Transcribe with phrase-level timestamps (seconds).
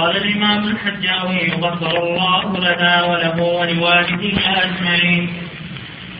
[0.00, 5.30] قال الإمام الحجاوي غفر الله لنا وله ولوالديه أجمعين.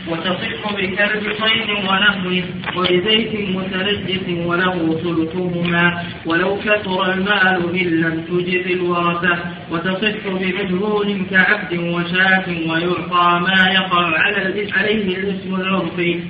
[0.08, 2.44] وتصح بكلب صيد ونحوه
[2.76, 6.04] وبزيت متنجس وله ثلثهما.
[6.26, 9.38] ولو كثر المال إن لم تجز الورثة.
[9.70, 14.04] وتصح بمجهول كعبد وشاة ويعطى ما يقع
[14.76, 16.20] عليه الاسم العرفي.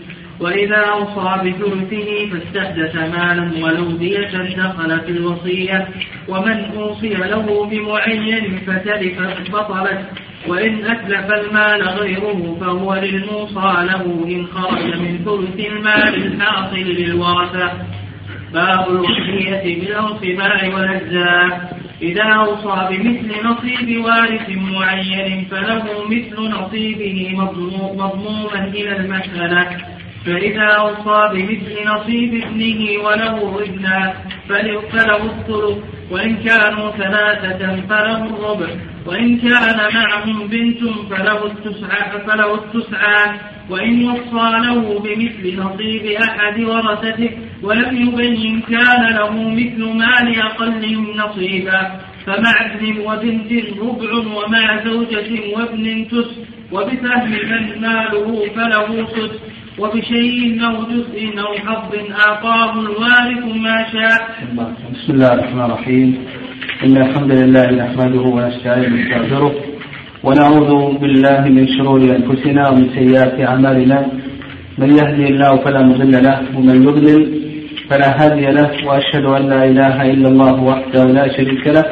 [0.41, 5.89] وإذا أوصى بثلثه فاستحدث مالا ولو دية دخل في الوصية
[6.29, 9.21] ومن أوصي له بمعين فتلف
[9.53, 10.01] بطلت
[10.49, 17.73] وإن أتلف المال غيره فهو للموصى له إن خرج من ثلث المال الحاصل للورثة.
[18.53, 21.81] باب الوصية بالأنصباع والأجزاء.
[22.03, 27.31] إذا أوصى بمثل نصيب وارث معين فله مثل نصيبه
[27.97, 30.00] مضموما إلى المسألة.
[30.27, 34.15] فإذا أوصى بمثل نصيب ابنه وله ابنا
[34.49, 35.79] فله الثلث.
[36.11, 38.67] وإن كانوا ثلاثة فله الربع.
[39.07, 40.79] وإن كان معهم بنت
[41.11, 43.41] فله التسعة فله التسعة.
[43.71, 47.31] وإن وصى له بمثل نصيب أحد ورثته.
[47.63, 52.01] ولم يبين كان له مثل مال أقلهم نصيبا.
[52.27, 56.31] فمع ابن وبنت ربع ومع زوجة وابن تس.
[56.73, 59.50] وبفهم من ماله فله سدس.
[59.81, 61.93] وبشيء أو جزء أو حظ
[62.25, 64.21] أعطاه الوارث ما شاء.
[64.95, 66.09] بسم الله الرحمن الرحيم.
[66.85, 69.53] إن الحمد لله نحمده ونستعينه ونستغفره
[70.27, 73.99] ونعوذ بالله من شرور أنفسنا ومن سيئات أعمالنا.
[74.79, 77.23] من يهدي الله فلا مضل له ومن يضلل
[77.89, 81.85] فلا هادي له وأشهد أن لا إله إلا الله وحده لا شريك له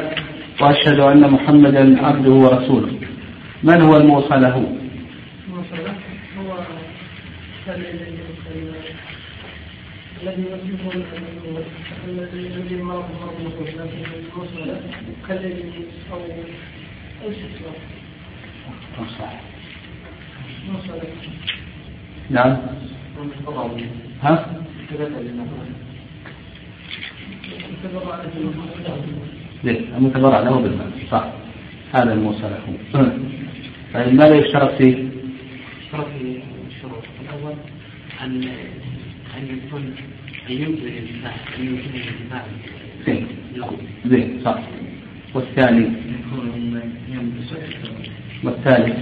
[0.61, 2.91] وأشهد أن محمدا عبده ورسوله.
[3.63, 4.55] من هو الموصى له؟
[10.23, 11.01] الذي يصفه
[12.07, 13.79] الذي الذي مرض مرض لكن
[14.35, 14.81] المسألة
[15.27, 15.73] كالذي
[17.21, 17.59] شيء
[22.29, 22.57] نعم.
[24.21, 24.63] ها؟
[29.63, 30.91] ليه؟ المتبرع له بالمال.
[31.11, 31.33] صح.
[31.93, 32.77] هذا الموصى له.
[33.93, 35.09] طيب ماذا يشترط فيه؟
[35.81, 37.03] يشترط في الشروط.
[37.21, 37.53] الأول
[38.21, 38.43] أن
[39.37, 39.95] أن يكون
[43.05, 43.27] زين
[44.05, 44.59] زين صح.
[45.33, 45.85] والثاني؟
[48.43, 48.97] والثالث؟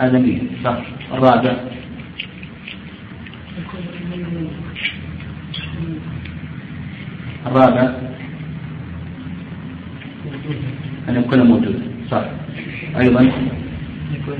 [0.00, 0.78] آدميا صح.
[1.12, 1.54] الرابع؟
[7.46, 7.94] الرابع؟
[11.08, 11.85] أن يكون موجودا صح
[13.00, 13.22] أيضا؟
[14.14, 14.36] يكون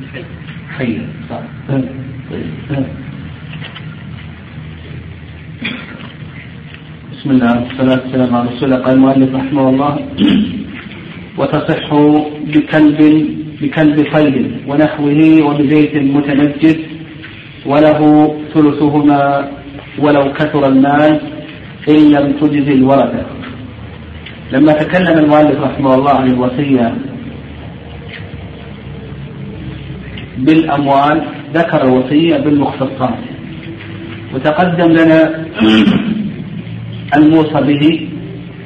[0.76, 0.98] حي.
[1.30, 1.40] صح.
[7.12, 8.76] بسم الله والصلاة والسلام على رسول الله.
[8.84, 9.92] قال المؤلف رحمه الله
[11.38, 11.94] وتصح
[12.54, 13.00] بكلب
[13.62, 14.36] بكلب صيد
[14.68, 16.76] ونحوه وبزيت متنجس
[17.66, 18.00] وله
[18.54, 19.50] ثلثهما
[19.98, 21.20] ولو كثر المال
[21.88, 23.26] إن لم تجز الورثة
[24.52, 26.94] لما تكلم المؤلف رحمه الله عن الوصية
[30.38, 31.22] بالأموال
[31.54, 33.18] ذكر الوصية بالمختصات
[34.34, 35.46] وتقدم لنا
[37.16, 38.08] الموصى به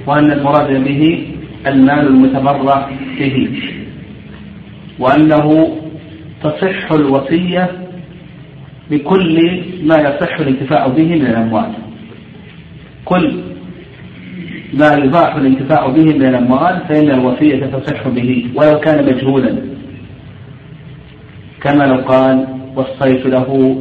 [0.06, 1.26] وأن المراد به
[1.66, 3.48] المال المتبرع به
[4.98, 5.76] وأنه
[6.42, 7.70] تصح الوصية
[8.90, 11.72] بكل ما يصح الانتفاع به من الأموال.
[13.04, 13.40] كل
[14.74, 19.56] ما يباح الانتفاع به من الأموال فإن الوصية تصح به ولو كان مجهولا.
[21.62, 23.76] كما لو قال وصيت له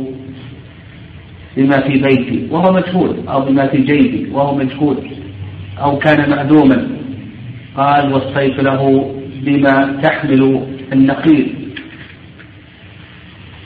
[1.57, 4.97] بما في بيتي وهو مجهول أو بما في جيبي وهو مجهول
[5.81, 6.87] أو كان معدوما
[7.77, 11.47] قال وصيت له بما تحمل النقير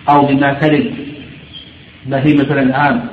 [0.09, 0.93] أو بما تلد
[2.05, 3.03] بهيمة الأنعام.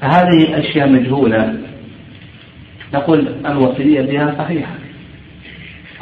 [0.00, 1.58] فهذه أشياء مجهولة.
[2.94, 4.74] نقول الوصية بها صحيحة.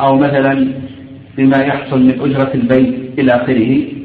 [0.01, 0.73] أو مثلا
[1.37, 4.00] بما يحصل من أجرة البيت إلى آخره.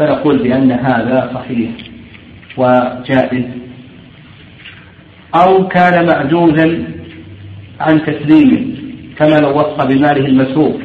[0.00, 1.70] فنقول بأن هذا صحيح
[2.56, 3.44] وجائز.
[5.34, 6.84] أو كان معجوزا
[7.80, 8.66] عن تسليمه
[9.16, 10.80] كما لو وصى بماله المسروق.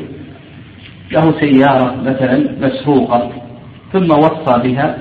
[1.11, 3.31] له سيارة مثلا مسروقة
[3.93, 4.97] ثم وصى بها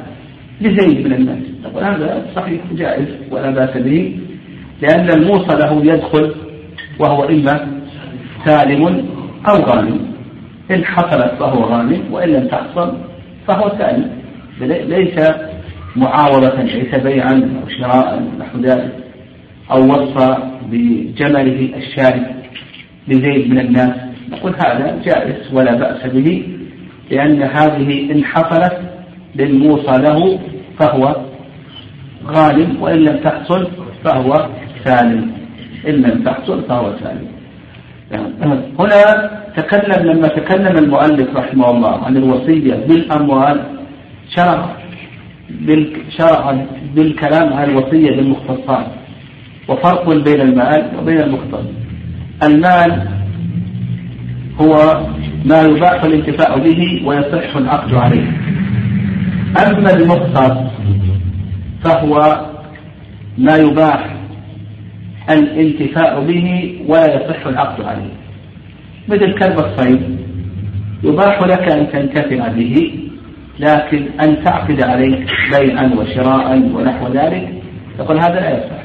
[0.60, 1.42] لزيد من الناس.
[1.64, 4.18] نقول هذا صحيح جائز ولا بأس به
[4.82, 6.34] لأن الموصى له يدخل
[6.98, 7.66] وهو إما
[8.44, 9.06] سالم
[9.48, 10.00] أو غانم.
[10.70, 13.13] إن حصلت فهو غانم وإن لم تحصل
[13.46, 14.10] فهو سالم
[14.60, 15.30] ليس
[15.96, 18.92] معاوضة ليس بيعا أو شراء نحو ذلك
[19.70, 20.36] أو وصى
[20.70, 22.26] بجمله الشارد
[23.08, 23.94] لزيد من الناس.
[24.30, 26.48] نقول هذا جائز ولا بأس به
[27.10, 28.80] لأن هذه إن حصلت
[29.36, 30.38] للموصى له
[30.78, 31.16] فهو
[32.26, 33.68] غالب وإن لم تحصل
[34.04, 34.48] فهو
[34.84, 35.32] سالم.
[35.88, 37.33] إن لم تحصل فهو سالم.
[38.78, 43.60] هنا تكلم لما تكلم المؤلف رحمه الله عن الوصية بالأموال
[44.36, 44.76] شرع
[46.18, 48.86] شرع بالكلام عن الوصية بالمختصات
[49.68, 51.64] وفرق بين المال وبين المختص.
[52.42, 53.08] المال
[54.60, 55.00] هو
[55.44, 58.32] ما يباح الانتفاع به ويصح العقد عليه.
[59.66, 60.56] أما المختص
[61.84, 62.40] فهو
[63.38, 64.14] ما يباح
[65.30, 68.14] الانتفاع به ولا يصح العقد عليه.
[69.08, 70.18] مثل كلب الصيد
[71.04, 73.00] يباح لك أن تنتفع به
[73.60, 77.48] لكن أن تعقد عليه بيعا وشراء ونحو ذلك
[77.98, 78.84] يقول هذا لا يصح.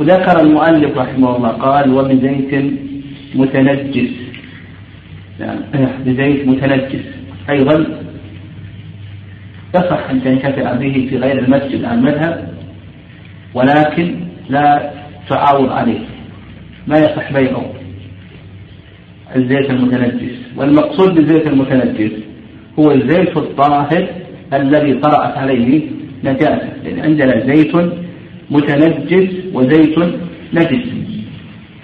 [0.00, 2.72] وذكر المؤلف رحمه الله قال وبزيت
[3.34, 4.10] متنجس.
[6.06, 7.04] بزيت متنجس.
[7.50, 7.86] أيضا
[9.74, 12.54] يصح أن تنتفع به في غير المسجد عن مذهب
[13.54, 14.90] ولكن لا
[15.28, 16.00] تعاوض عليه.
[16.86, 17.72] ما يصح بيعه
[19.36, 20.36] الزيت المتنجس.
[20.56, 22.12] والمقصود بالزيت المتنجس
[22.78, 24.08] هو الزيت الطاهر
[24.52, 25.82] الذي طرأت عليه
[26.24, 26.72] نجاسة.
[26.84, 27.76] يعني عندنا زيت
[28.50, 29.98] متنجس وزيت
[30.52, 30.88] نجس.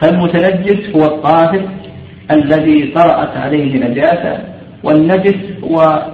[0.00, 1.68] فالمتنجس هو الطاهر
[2.30, 4.44] الذي طرأت عليه نجاسة
[4.82, 6.06] والنجس هو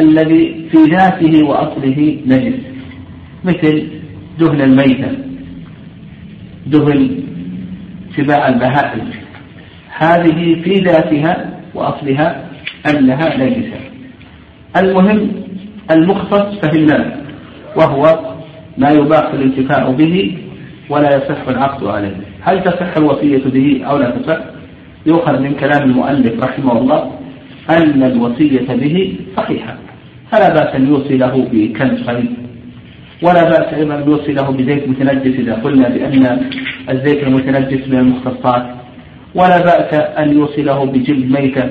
[0.00, 2.60] الذي في ذاته وأصله نجس.
[3.44, 3.97] مثل
[4.38, 5.10] دهن الميتة
[6.66, 7.20] دهن
[8.16, 9.10] سباع البهائم.
[9.98, 12.44] هذه في ذاتها وأصلها
[12.90, 13.80] أنها نجسة
[14.76, 15.30] المهم
[15.90, 17.12] المختص فهمناه
[17.76, 18.34] وهو
[18.78, 20.38] ما يباح الانتفاع به
[20.90, 22.16] ولا يصح العقد عليه.
[22.40, 24.38] هل تصح الوصية به أو لا تصح؟
[25.06, 27.12] يؤخذ من كلام المؤلف رحمه الله
[27.70, 29.76] أن الوصية به صحيحة.
[30.30, 32.47] فلا بأس أن يوصي له بكنز خليل
[33.22, 36.50] ولا بأس أيضا أن يوصي له بزيت متنجس إذا قلنا بأن
[36.90, 38.66] الزيت المتنجس من المختصات.
[39.34, 41.70] ولا بأس أن يوصي له بجلد ميتة.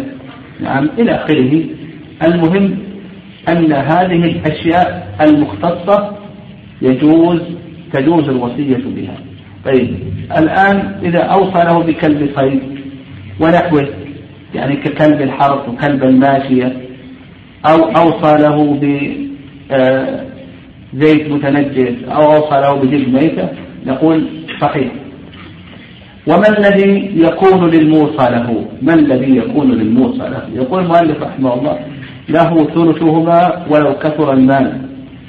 [0.59, 1.63] نعم إلى آخره.
[2.23, 2.77] المهم
[3.49, 6.17] أن هذه الأشياء المختصة
[6.81, 7.41] يجوز
[7.93, 9.17] تجوز الوصية بها.
[9.65, 9.97] طيب
[10.37, 12.61] الآن إذا أوصى له بكلب صيد
[13.39, 13.89] ونحوه
[14.55, 16.77] يعني ككلب الحرث وكلب الماشية
[17.65, 19.27] أو أوصى له بزيت
[19.71, 20.26] آه،
[20.93, 23.49] متنجس أو أوصى له بجلد ميتة
[23.85, 24.27] نقول
[24.61, 24.91] صحيح.
[26.27, 31.79] وما الذي يكون للموصى له؟ ما الذي يكون للموصى له؟ يقول المؤلف رحمه الله
[32.29, 34.81] له ثلثهما ولو كثر المال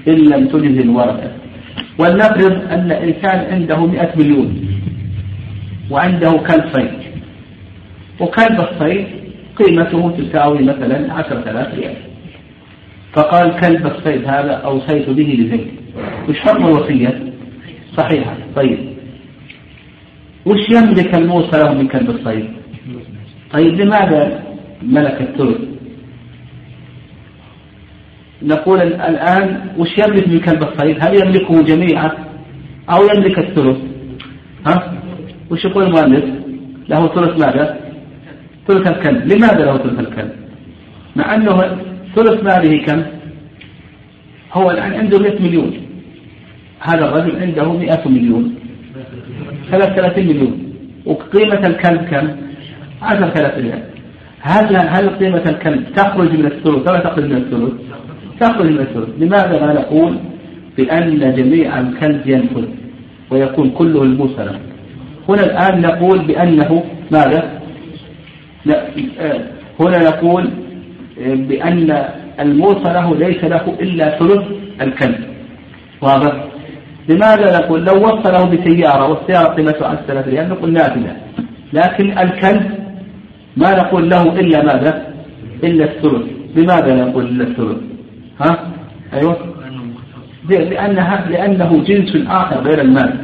[0.09, 1.31] إن لم تجز الورثة.
[1.99, 4.69] ولنفرض أن إنسان عنده مئة مليون
[5.91, 6.91] وعنده كلب صيد.
[8.21, 9.07] وكلب الصيد
[9.57, 11.95] قيمته تساوي مثلا عشرة آلاف ريال.
[13.19, 15.69] فقال كلب الصيد هذا أوصيت به لزيد
[16.29, 17.23] وش حكم الوصية؟
[17.97, 18.37] صحيحة.
[18.57, 18.79] طيب.
[20.47, 22.49] وش يملك الموصى له من كلب الصيد؟
[23.53, 24.43] طيب لماذا
[24.83, 25.59] ملك الثلث
[28.43, 32.11] نقول الآن وش يملك من كلب الصيد؟ هل يملكه جميعا
[32.91, 33.79] أو يملك الثلث؟
[34.67, 34.95] ها؟
[35.51, 36.25] وش يقول المؤلف؟
[36.89, 37.79] له ثلث ماذا؟
[38.69, 39.33] ثلث الكلب.
[39.33, 40.33] لماذا له ثلث الكلب؟
[41.17, 41.79] مع أنه
[42.15, 43.18] ثلث ماله كم؟
[44.53, 45.73] هو الآن عنده 100 مليون.
[46.81, 48.55] هذا الرجل عنده 100 مليون.
[49.71, 50.73] 3000 مليون.
[51.07, 52.29] وقيمة الكلب كم؟
[53.03, 53.83] 10000 ريال.
[54.41, 57.73] هل هل قيمة الكلب تخرج من الثلث ولا تخرج من الثلث؟
[58.41, 59.09] تخرج من الثلث.
[59.19, 60.19] لماذا لا نقول
[60.77, 62.65] بأن جميع الكلب ينفذ
[63.31, 64.59] ويكون كله المسلم
[65.29, 67.61] هنا الآن نقول بأنه ماذا؟
[68.65, 68.87] لا
[69.21, 69.41] آه،
[69.81, 70.51] هنا نقول
[71.21, 72.05] آه، بأن
[72.41, 74.45] الموصى له ليس له إلا ثلث
[74.81, 75.19] الكلب.
[76.01, 76.45] واضح؟
[77.09, 81.17] لماذا نقول لو وصله بسيارة والسيارة قيمتها 1000 ريال نقول نافذة
[81.73, 82.71] لكن الكلب
[83.57, 85.15] ما نقول له إلا ماذا؟
[85.65, 86.27] إلا الثلث.
[86.57, 87.79] لماذا نقول إلا الثلث؟
[88.41, 88.59] ها؟
[89.15, 89.37] أيوة.
[90.49, 93.19] لأنها لأنه جنس آخر غير المال.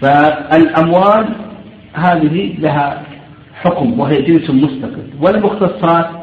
[0.00, 1.24] فالأموال
[1.94, 3.02] هذه لها
[3.54, 5.06] حكم وهي جنس مستقل.
[5.20, 6.21] والمختصات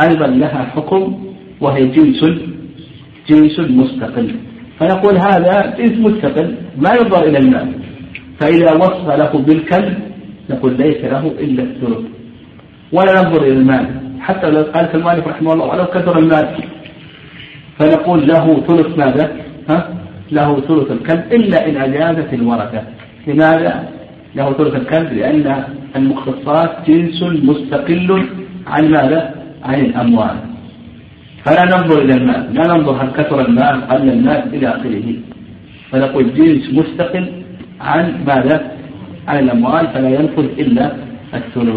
[0.00, 1.24] أيضا لها حكم
[1.60, 2.24] وهي جنس
[3.28, 4.34] جنس مستقل
[4.78, 7.72] فنقول هذا جنس مستقل ما ينظر إلى المال
[8.40, 9.98] فإذا وصف له بالكلب
[10.50, 12.06] نقول ليس له إلا الثلث
[12.92, 13.86] ولا ننظر إلى المال
[14.20, 16.48] حتى لو قال المالك رحمه الله ولو كثر المال
[17.78, 19.36] فنقول له ثلث ماذا؟
[19.68, 19.88] ها؟
[20.32, 22.82] له ثلث الكلب إلا إن أجازت الورثة
[23.26, 23.88] لماذا؟
[24.34, 25.64] له ثلث الكلب لأن
[25.96, 28.26] المختصات جنس مستقل
[28.66, 30.36] عن ماذا؟ عن الأموال.
[31.44, 32.54] فلا ننظر إلى المال.
[32.54, 35.06] لا ننظر هل كثر المال قل المال إلى آخره.
[35.90, 37.24] فنقول جنس مستقل
[37.80, 38.72] عن ماذا؟
[39.28, 40.96] عن الأموال فلا ينفذ إلا
[41.34, 41.76] الثلث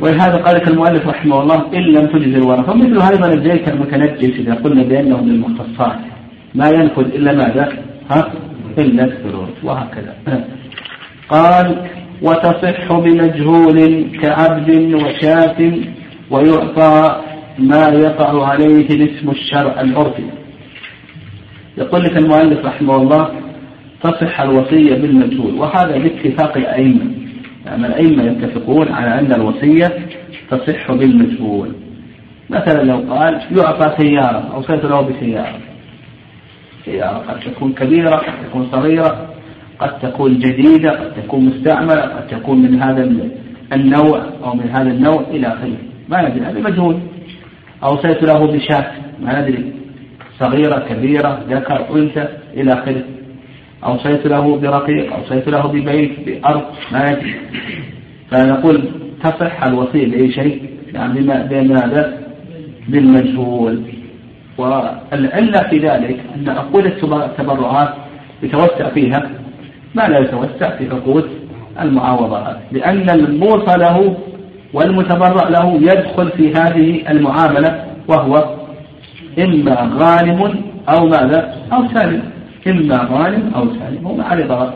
[0.00, 2.72] ولهذا قال لك المؤلف رحمه الله إن لم تجز الورثة.
[2.72, 5.98] ومثل هذا الزيت المتنجس إذا قلنا بأنه من المختصات
[6.54, 7.72] ما ينفذ إلا ماذا؟
[8.10, 8.32] ها؟
[8.78, 10.14] إلا الثلث وهكذا.
[11.28, 11.66] قال
[12.22, 15.72] وتصح بمجهول كعبد وشاة
[16.30, 17.22] ويعطى
[17.58, 20.24] ما يقع عليه الاسم الشرع العرفي
[21.78, 23.30] يقول لك المؤلف رحمه الله
[24.02, 27.10] تصح الوصية بالمجهول وهذا باتفاق الأئمة.
[27.66, 29.98] يعني الأئمة يتفقون على أن الوصية
[30.50, 31.72] تصح بالمجهول.
[32.50, 35.58] مثلا لو قال يعطى سيارة أو له بسيارة.
[36.84, 39.37] سيارة قد تكون كبيرة قد تكون صغيرة.
[39.78, 43.10] قد تكون جديدة قد تكون مستعملة قد تكون من هذا
[43.72, 45.76] النوع أو من هذا النوع إلى آخره.
[46.08, 46.98] ما ندري هذا مجهول.
[47.82, 48.90] أوصيت له بشاة
[49.22, 49.72] ما ندري.
[50.38, 53.02] صغيرة كبيرة ذكر أنثى إلى آخره.
[53.84, 57.34] أوصيت له برقيق أوصيت له ببيت بأرض ما ندري.
[58.30, 58.84] فنقول
[59.24, 62.18] تصح الوصية بأي شيء يعني بماذا؟
[62.88, 63.82] بالمجهول.
[64.58, 67.94] والعلة في ذلك أن عقود التبرعات
[68.42, 69.30] يتوسع فيها.
[69.94, 71.28] ما لا يتوسع في عقود
[71.80, 74.16] المعاوضات لأن الموصى له
[74.72, 78.54] والمتبرع له يدخل في هذه المعاملة وهو
[79.38, 80.54] إما غانم
[80.88, 82.22] أو ماذا؟ أو سالم.
[82.66, 84.72] إما غانم أو سالم وما عليه ضرر.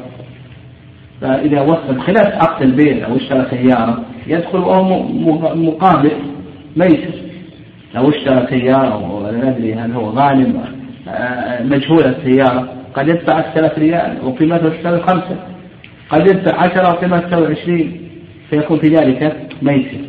[1.20, 5.02] فإذا وصل خلاف عقد البيع أو اشترى سيارة يدخل وهو
[5.54, 6.10] مقابل
[6.76, 7.14] ميسر
[7.94, 10.64] لو اشترى سيارة ولا ندري هل هو غانم
[11.08, 15.36] آه، مجهول السيارة قد يدفع ثلاث ريال وقيمتها تساوي خمسة.
[16.10, 18.08] قد يدفع عشرة وقيمتها تساوي عشرين.
[18.50, 20.00] فيكون في ذلك ميسر.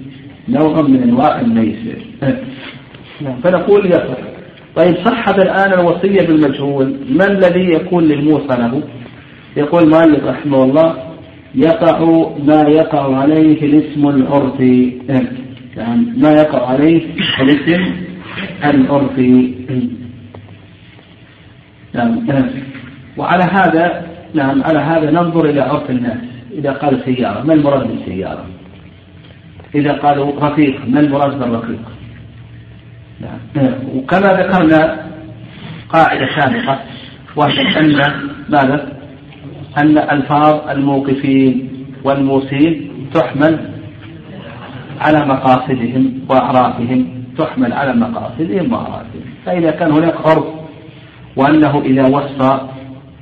[0.49, 1.97] نوع من أنواع الميسر.
[3.21, 3.41] نعم.
[3.43, 4.17] فنقول يصح
[4.75, 6.95] طيب صحت الآن الوصية بالمجهول.
[7.09, 8.81] ما الذي يكون للموصى له؟
[9.57, 10.95] يقول مالك رحمه الله
[11.55, 11.99] يقع
[12.43, 14.93] ما يقع عليه الاسم العرفي
[15.77, 17.01] يعني ما يقع عليه
[17.41, 17.93] الاسم
[18.63, 19.53] العرفي
[21.93, 22.27] نعم
[23.17, 26.17] وعلى هذا نعم على هذا ننظر إلى عرف الناس.
[26.51, 28.45] إذا قالوا سيارة ما المراد بالسيارة؟
[29.75, 31.81] إذا قالوا رفيق ما المراد بالرفيق؟
[33.21, 35.05] نعم وكما ذكرنا
[35.89, 36.79] قاعدة سابقة
[37.35, 38.13] وهي أن
[38.49, 38.93] ماذا؟
[39.77, 41.69] أن ألفاظ الموقفين
[42.03, 43.59] والموصين تحمل
[44.99, 49.23] على مقاصدهم وأعرافهم تحمل على مقاصدهم وأعرافهم.
[49.45, 50.62] فإذا كان هناك عرف
[51.35, 52.69] وأنه إذا وصى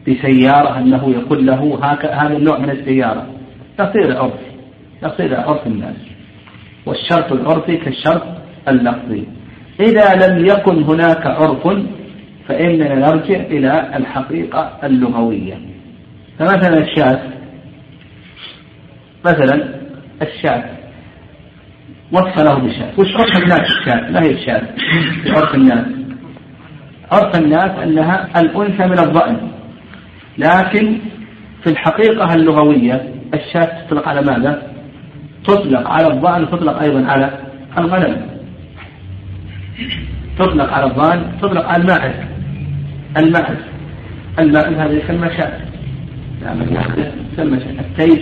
[0.08, 3.28] بسيارة أنه يقول له هذا النوع من السيارة.
[3.80, 4.34] يصير عرف.
[5.04, 5.96] يصير عرف الناس.
[6.86, 8.24] والشرط العرفي كالشرط
[8.68, 9.24] اللفظي.
[9.80, 11.68] إذا لم يكن هناك عرف
[12.48, 15.58] فإننا نرجع إلى الحقيقة اللغوية.
[16.40, 17.20] فمثلا الشاذ
[19.26, 19.82] مثلا
[20.22, 20.62] الشاذ
[22.12, 24.64] وصف له بشاذ وش عرف الناس الشاذ ما هي الشاذ
[25.36, 26.01] عرف الناس.
[27.12, 29.38] عرف الناس أنها الأنثى من الضأن.
[30.38, 30.98] لكن
[31.64, 34.62] في الحقيقة اللغوية الشاة تطلق على ماذا؟
[35.44, 37.32] تطلق على الضأن تطلق أيضا على
[37.78, 38.22] الغنم.
[40.40, 42.14] تطلق على الضأن تطلق على الماعز.
[43.18, 43.58] الماعز.
[44.40, 45.60] الماعز هذا يسمى شاة.
[47.34, 47.80] يسمى شاة.
[47.80, 48.20] التيس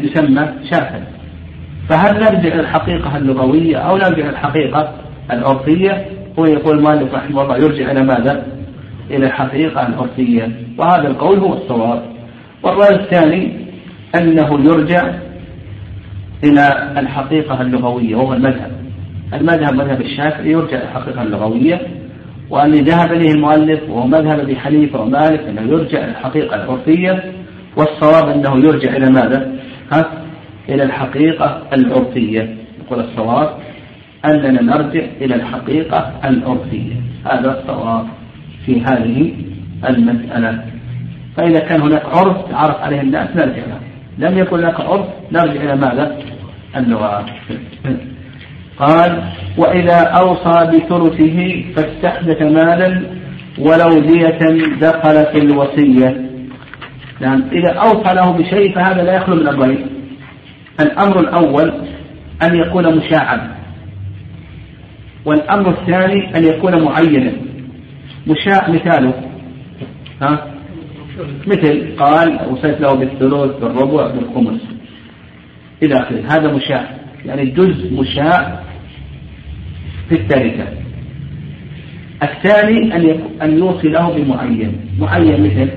[0.00, 1.02] يسمى شاة.
[1.88, 4.94] فهل نرجع إلى الحقيقة اللغوية أو نرجع إلى الحقيقة
[5.30, 8.46] العرفية؟ يقول مالك رحمه الله يرجع إلى ماذا؟
[9.10, 12.02] إلى الحقيقة العرفية وهذا القول هو الصواب
[12.62, 13.52] والرأي الثاني
[14.14, 15.14] أنه يرجع
[16.44, 18.70] إلى الحقيقة اللغوية وهو المذهب
[19.34, 21.80] المذهب مذهب الشافعي يرجع إلى الحقيقة اللغوية
[22.50, 27.32] وأن ذهب إليه المؤلف وهو مذهب أبي حنيفة ومالك أنه يرجع إلى الحقيقة العرفية
[27.76, 29.52] والصواب أنه يرجع إلى ماذا؟
[29.92, 30.04] ها؟
[30.68, 33.50] إلى الحقيقة العرفية يقول الصواب
[34.24, 36.94] أننا نرجع إلى الحقيقة العرفية
[37.24, 38.06] هذا الصواب
[38.66, 39.32] في هذه
[39.88, 40.64] المسألة.
[41.36, 43.80] فإذا كان هناك عرف تعرف عليه الناس نرجع له
[44.18, 46.16] لم يكن هناك عرف نرجع إلى ماذا؟
[46.76, 47.26] اللغة
[48.78, 49.22] قال
[49.56, 53.02] وإذا أوصى بثلثه فاستحدث مالا
[53.58, 54.38] ولو دية
[54.80, 56.28] دخل في الوصية.
[57.20, 59.86] نعم إذا أوصى له بشيء فهذا لا يخلو من أمرين
[60.80, 61.72] الأمر الأول
[62.42, 63.57] أن يكون مشاعا
[65.28, 67.32] والأمر الثاني أن يكون معينا.
[68.26, 69.14] مشاع مثاله.
[70.22, 70.54] ها؟
[71.46, 74.60] مثل قال وصيت له بالثلث بالربع بالخمس
[75.82, 76.22] إلى آخره.
[76.30, 78.60] هذا مشاع يعني جزء مشاع
[80.08, 80.66] في التركة.
[82.22, 84.80] الثاني أن أن يوصي له بمعين.
[85.00, 85.70] معين مثل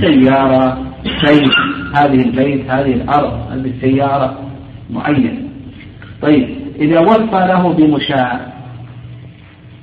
[0.00, 0.86] سيارة
[1.24, 1.52] بيت
[1.96, 4.50] هذه البيت هذه الأرض هذه السيارة.
[4.90, 5.48] معين.
[6.22, 6.59] طيب.
[6.80, 8.52] إذا وصى له بمشاع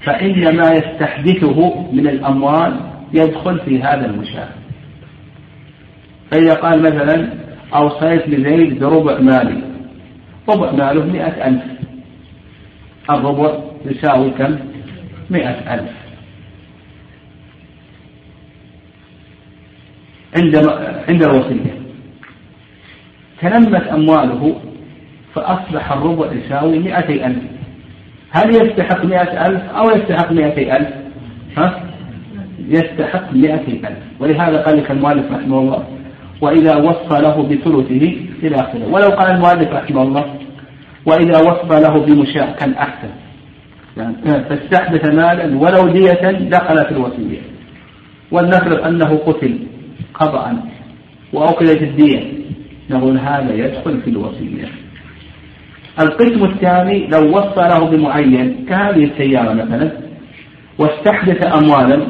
[0.06, 2.80] فإن ما يستحدثه من الأموال
[3.14, 4.50] يدخل في هذا المشاع.
[6.32, 7.34] فإذا قال مثلا
[7.76, 9.62] أوصيت لزيد بربع مالي
[10.50, 11.64] ربع ماله مئة ألف.
[13.10, 14.60] الربع يساوي كم؟
[15.30, 15.92] مئة ألف.
[20.36, 20.56] عند
[21.10, 21.78] عند الوصية.
[23.42, 24.62] تنمت أمواله
[25.38, 27.38] فأصبح الربع يساوي مئتي ألف.
[28.32, 30.90] هل يستحق مئة ألف أو يستحق مئتي ألف؟
[31.58, 31.84] ها؟
[32.68, 33.98] يستحق مئتي ألف.
[34.20, 35.84] ولهذا قال لك المؤلف رحمه الله
[36.42, 38.88] وإذا وصى له بثلثه إلى آخره.
[38.92, 40.26] ولو قال المؤلف رحمه الله
[41.06, 43.10] وإذا وصى له بمشاع كان أحسن.
[43.98, 47.40] يعني فاستحدث مالا ولو دية دخل في الوصية.
[48.32, 49.60] ولنفرض أنه قتل
[50.14, 50.58] قطعا
[51.34, 52.24] وأخذت الدية
[52.90, 54.87] نقول هذا يدخل في الوصية.
[56.00, 59.92] القسم الثاني لو وصى له بمعين كهذه السيارة مثلا
[60.78, 62.02] واستحدث أموالا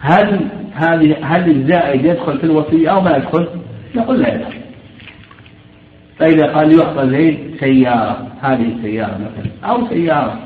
[0.00, 0.40] هل
[0.74, 3.48] هذه هل الزائد يدخل في الوصية أو ما يدخل؟
[3.94, 4.60] نقول لا يدخل.
[6.18, 10.38] فإذا قال يعطى زيد سيارة هذه السيارة مثلا أو سيارة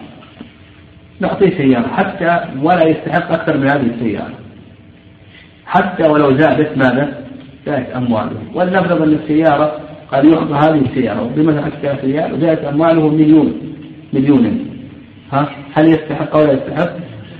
[1.21, 4.35] نعطيه سيارة حتى ولا يستحق أكثر من هذه السيارة
[5.67, 7.25] حتى ولو زادت ماذا؟
[7.67, 13.52] زادت أمواله ولنفرض أن السيارة قد يعطى هذه السيارة بمثلا حتى سيارة وزادت أمواله مليون
[14.12, 14.66] مليون.
[15.32, 16.90] ها؟ هل يستحق أو لا يستحق؟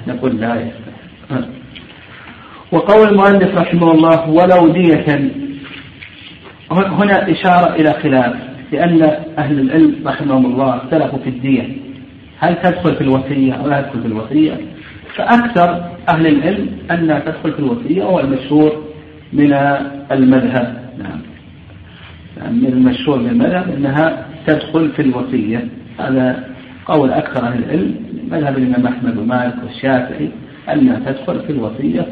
[0.09, 1.48] نقول لا يستحق.
[2.72, 5.31] وقول المؤلف رحمه الله ولو دية.
[6.70, 8.35] هنا إشارة إلى خلاف
[8.72, 9.03] لأن
[9.38, 11.68] أهل العلم رحمهم الله اختلفوا في الدية.
[12.38, 14.61] هل تدخل في الوصية أو لا تدخل في الوصية؟
[15.16, 18.85] فأكثر أهل العلم أنها تدخل في الوصية وهو المشهور
[19.33, 19.53] من
[20.12, 20.85] المذهب.
[20.98, 21.34] نعم.
[22.37, 25.68] من المشهور من المذهب أنها تدخل في الوصية.
[25.99, 26.44] هذا
[26.87, 27.94] قول أكثر أهل العلم
[28.31, 30.31] مذهب الإمام أحمد ومالك والشافعي
[30.73, 32.07] أنها تدخل في الوصية.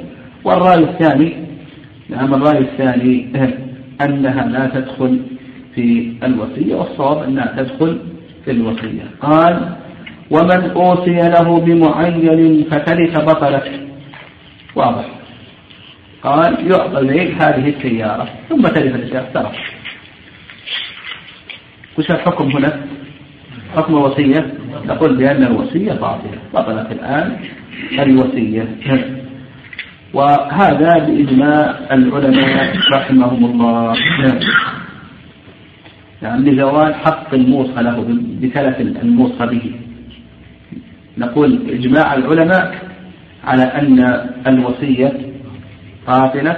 [0.45, 1.35] والرأي الثاني
[2.09, 3.29] نعم الرأي الثاني
[4.07, 5.21] أنها لا تدخل
[5.75, 7.99] في الوصية والصواب أنها تدخل
[8.45, 9.03] في الوصية.
[9.21, 9.69] قال
[10.31, 13.71] ومن أوصي له بمعين فتلك بطلت.
[14.77, 15.23] واضح.
[16.23, 19.53] قال يعطى زيد هذه السيارة ثم تلف السيارة ترى
[21.99, 22.81] وش الحكم هنا؟
[23.77, 24.53] حكم الوصية
[24.87, 26.39] نقول بأن الوصية باطلة.
[26.55, 27.37] بطلت الآن.
[27.99, 28.69] الوصية.
[30.15, 33.95] وهذا بإجماع العلماء رحمهم الله.
[36.23, 39.73] يعني لزوال حق الموصى له بثلاث الموصى به.
[41.19, 42.75] نقول إجماع العلماء
[43.45, 43.99] على أن
[44.47, 45.13] الوصية
[46.09, 46.57] باطلة.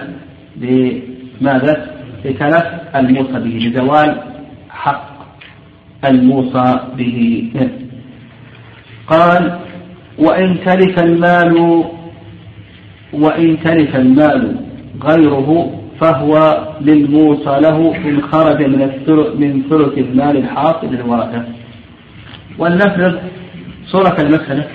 [0.57, 1.95] بماذا؟
[2.25, 3.59] بثلاث الموصى به.
[3.59, 4.21] لزوال
[4.71, 5.14] حق
[6.07, 7.51] الموصى به.
[9.07, 9.59] قال
[10.19, 11.85] وإن تلف المال
[13.13, 14.57] وإن تلف المال
[15.05, 18.81] غيره فهو للموصى له إن خرج من
[19.39, 21.45] من ثلث المال الحاصل للورثة
[22.59, 23.19] ولنفرض
[23.87, 24.69] صورة المسألة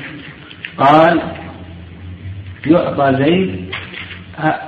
[0.77, 1.21] قال
[2.67, 3.69] يعطى زيد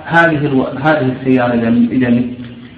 [0.06, 0.65] هذه.
[0.82, 1.54] هذه السيارة
[1.91, 2.21] إذا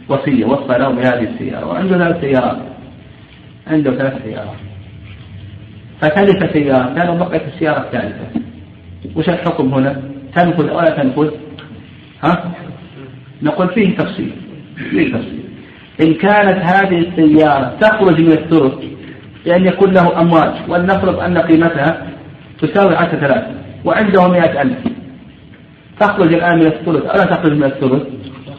[0.09, 2.57] وصية وصى له بهذه السيارة وعنده ثلاث سيارات.
[3.67, 4.55] عنده ثلاث سيارات.
[6.01, 8.25] فتلف سيارة كان بقيت السيارة الثالثة.
[9.15, 10.01] وش الحكم هنا؟
[10.35, 11.31] تنفذ أو لا تنفذ؟
[12.23, 12.51] ها؟
[13.41, 14.31] نقول فيه تفصيل
[14.75, 15.43] فيه تفصيل.
[16.01, 18.73] إن كانت هذه السيارة تخرج من الثلث
[19.45, 22.07] لأن يكون له أموال ولنفرض أن قيمتها
[22.61, 23.47] تساوي عشرة آلاف
[23.85, 24.77] وعنده مئة ألف.
[25.99, 28.03] تخرج الآن من الثلث أو لا تخرج من الثلث؟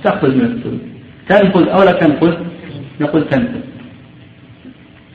[0.05, 0.81] تخرج من الثلث.
[1.29, 2.35] تنفذ أو لا تنفذ؟
[3.01, 3.74] نقول تنفذ.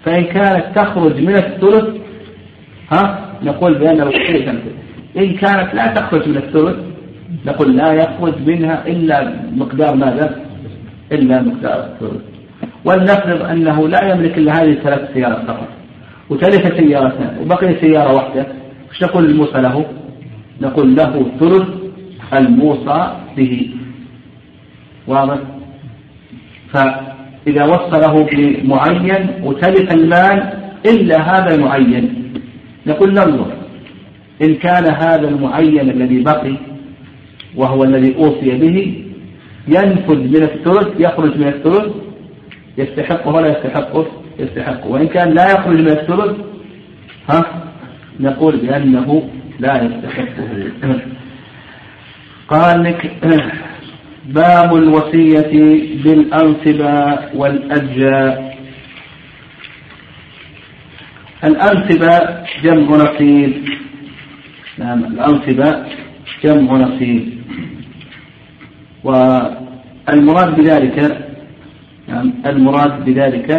[0.06, 1.86] فإن كانت تخرج من الثلث
[2.92, 4.72] ها نقول بأن الوصية تنفذ
[5.18, 6.76] إن كانت لا تخرج من الثلث
[7.46, 10.40] نقول لا يخرج منها إلا مقدار ماذا؟
[11.12, 12.22] إلا مقدار الثلث
[12.86, 15.68] ولنفرض أنه لا يملك إلا هذه الثلاث سيارات فقط
[16.30, 18.46] وتلف سيارتان وبقي سيارة واحدة
[18.92, 19.86] إيش نقول الموصى له؟
[20.62, 21.68] نقول له ثلث
[22.34, 23.70] الموصى به
[25.08, 25.38] واضح؟
[27.46, 30.54] فإذا وصله بمعين وتلف المال
[30.86, 32.34] إلا هذا المعين.
[32.88, 33.54] نقول ننظر
[34.42, 36.56] إن كان هذا المعين الذي بقي
[37.56, 39.04] وهو الذي أوصي به
[39.68, 41.94] ينفذ من الثلث يخرج من الثلث
[42.78, 44.06] يستحقه ولا يستحقه؟
[44.40, 44.88] يستحقه.
[44.88, 46.38] وإن كان لا يخرج من الثلث
[47.30, 47.46] ها؟
[48.20, 50.72] نقول بأنه لا يستحقه.
[52.48, 53.12] قال لك
[54.26, 55.52] باب الوصية
[56.04, 58.58] بالأنصبة والأجزاء
[61.44, 62.20] الأنصبة
[62.64, 63.70] جمع نصيب.
[64.78, 65.86] نعم الأنصبة
[66.44, 67.40] جمع نصيب.
[69.04, 71.26] والمراد بذلك
[72.08, 73.52] نعم المراد بذلك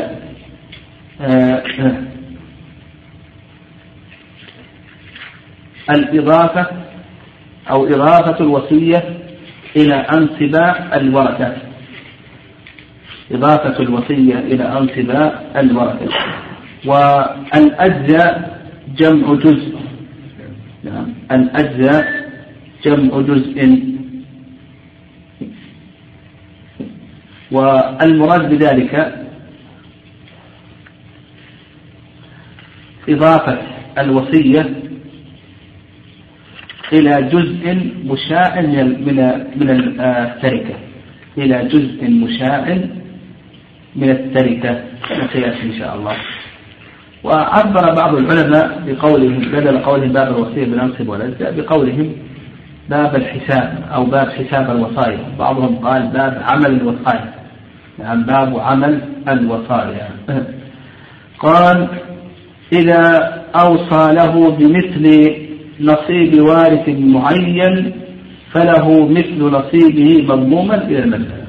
[1.21, 2.03] آه، آه،
[5.91, 6.67] الإضافة
[7.71, 9.21] أو إضافة الوصية
[9.77, 11.57] إلى أنصباء الورثة.
[13.33, 16.09] إضافة الوصية إلى أنصباء الورثة.
[16.87, 18.61] والأجزاء
[18.97, 19.79] جمع جزء.
[20.85, 21.15] نعم.
[21.33, 22.31] الأجزاء
[22.85, 23.91] جمع جزء.
[27.51, 29.25] والمراد بذلك
[33.09, 33.59] إضافة
[33.99, 34.90] الوصية
[36.93, 40.75] إلى جزء مشاع من من التركة
[41.39, 42.79] إلى جزء مشاع
[43.97, 44.81] من التركة.
[45.33, 46.17] سيأتي إن شاء الله.
[47.25, 52.13] وعبر بعض العلماء بقولهم بدل قولهم باب الوصية بالأنصب والأجزاء بقولهم
[52.89, 55.19] باب الحساب أو باب حساب الوصايا.
[55.39, 57.33] بعضهم قال باب عمل الوصايا.
[57.99, 60.09] يعني باب عمل الوصايا.
[61.39, 61.89] قال
[62.73, 65.35] إذا أوصى له بمثل
[65.81, 67.93] نصيب وارث معين
[68.53, 71.47] فله مثل نصيبه مضموما إلى المسألة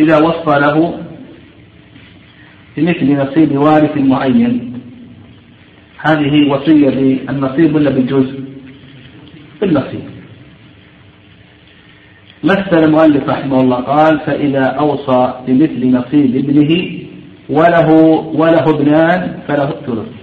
[0.00, 0.98] إذا وصى له
[2.76, 4.72] بمثل نصيب وارث معين.
[5.98, 8.40] هذه وصية بالنصيب ولا بالجزء؟
[9.60, 10.04] بالنصيب.
[12.44, 16.72] مثل المؤلف رحمه الله قال فإذا أوصى بمثل نصيب ابنه
[17.48, 17.88] وله
[18.34, 20.15] وله ابنان فله الثلث.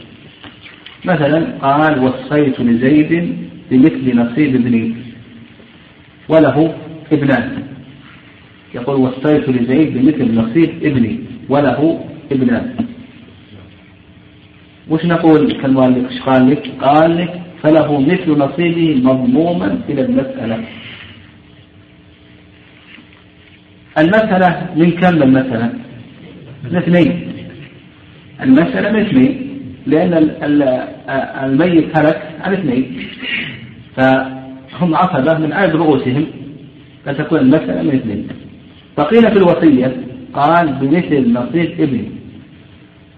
[1.05, 3.37] مثلا قال وصيت لزيد
[3.71, 4.95] بمثل نصيب ابني
[6.29, 6.73] وله
[7.11, 7.63] ابنان.
[8.75, 12.75] يقول وصيت لزيد بمثل نصيب ابني وله ابنان.
[14.89, 20.63] وش نقول كالمؤلف؟ إيش قال لك؟ قال لك فله مثل نصيبه مضموما إلى المسألة.
[23.97, 25.73] المسألة من كم المسألة؟
[26.63, 27.33] من اثنين.
[28.41, 29.42] المسألة من اثنين.
[29.85, 30.13] لأن
[31.43, 33.07] الميت هلك عن اثنين.
[33.95, 36.25] فهم عصبة من عدد رؤوسهم
[37.05, 38.27] فتكون المسألة من اثنين.
[38.97, 39.95] فقيل في الوصية
[40.33, 42.11] قال بمثل نصيب ابني.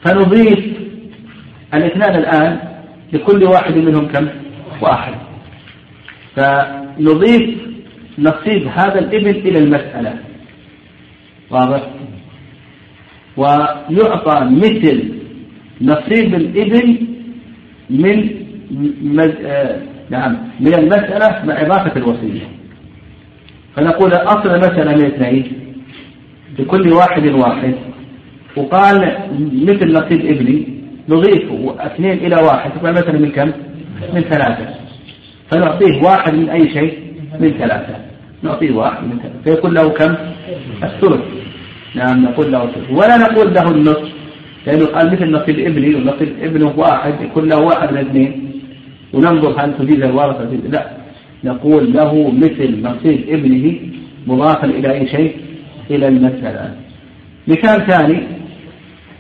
[0.01, 0.60] فنضيف
[1.73, 2.60] الاثنان الآن
[3.13, 4.28] لكل واحد منهم كم؟
[4.82, 5.13] واحد.
[6.36, 7.56] فنضيف
[8.19, 10.13] نصيب هذا الابن إلى المسألة.
[11.49, 11.89] واضح؟
[13.38, 15.25] ويعطى مثل
[15.82, 16.98] نصيب الابن
[17.90, 18.30] من
[19.02, 19.34] مز...
[19.46, 22.42] آه نعم من المسألة مع إضافة الوصية.
[23.76, 25.52] فنقول أصل المسألة من اثنين
[26.60, 27.76] لكل واحد واحد.
[28.58, 29.18] وقال
[29.54, 30.68] مثل نصيب ابني
[31.10, 32.72] نضيف اثنين إلى واحد.
[32.72, 33.52] تبقى مثلا من كم؟
[34.14, 34.68] من ثلاثة.
[35.52, 37.00] فنعطيه واحد من أي شيء؟
[37.40, 37.96] من ثلاثة.
[38.44, 39.40] نعطيه واحد من ثلاثة.
[39.44, 40.16] فيكون له كم؟
[40.84, 41.22] الثلث.
[41.96, 42.90] نعم نقول له الثلث.
[42.90, 44.14] ولا نقول له النصف.
[44.67, 48.51] لأنه قال مثل نصيب ابني ونصيب ابنه واحد يكون له واحد من اثنين.
[49.13, 51.06] وننظر هل تزيد الورثة لا.
[51.43, 53.80] نقول له مثل نصيب ابنه
[54.28, 55.36] مضافا إلى أي شيء؟
[55.91, 56.75] إلى المسألة
[57.47, 58.23] مثال ثاني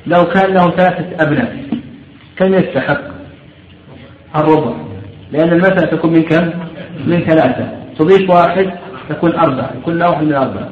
[0.07, 1.57] لو كان له ثلاثة أبناء
[2.37, 3.01] كم يستحق
[4.35, 4.73] الربع؟
[5.31, 6.49] لأن المسألة تكون من كم؟
[7.07, 7.69] من ثلاثة.
[7.99, 8.71] تضيف واحد
[9.09, 10.69] تكون أربعة يكون له واحد من أربعة.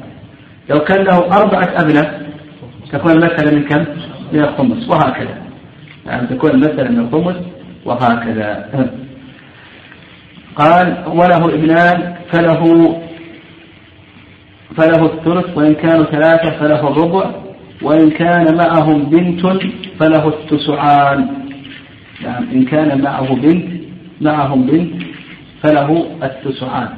[0.70, 2.22] لو كان له أربعة أبناء
[2.92, 3.84] تكون المسألة من كم؟
[4.32, 5.42] من الخمس وهكذا.
[6.06, 7.36] يعني تكون المسألة من الخمس
[7.84, 8.68] وهكذا.
[10.56, 12.62] قال وله إبنان فله
[14.76, 17.30] فله الثلث وإن كانوا ثلاثة فله الربع
[17.82, 19.46] وإن كان معهم بنت
[20.00, 21.28] فله التسعان.
[22.24, 23.82] يعني إن كان معه بنت
[24.20, 25.02] معهم بنت
[25.62, 26.88] فله التسعان.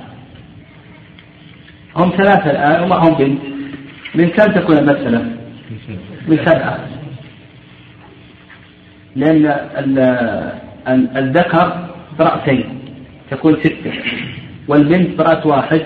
[1.97, 3.41] هم ثلاثة الآن ومعهم بنت.
[4.15, 5.19] من كم تكون المسألة؟
[6.29, 6.79] من سبعة.
[9.17, 12.65] لأن الذكر برأسين
[13.31, 13.93] تكون ستة.
[14.69, 15.83] والبنت برأس واحد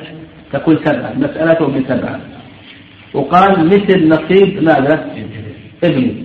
[0.52, 1.12] تكون سبعة.
[1.16, 2.20] مسألته من سبعة.
[3.14, 5.06] وقال مثل نصيب ماذا؟
[5.84, 6.24] ابني.